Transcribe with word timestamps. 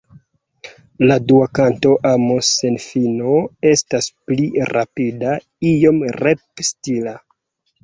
La 1.09 1.17
dua 1.31 1.49
kanto 1.59 1.91
Amo 2.11 2.37
sen 2.47 2.79
fino 2.87 3.37
estas 3.73 4.09
pli 4.33 4.49
rapida, 4.73 5.37
iom 5.75 6.03
rep-stila. 6.19 7.17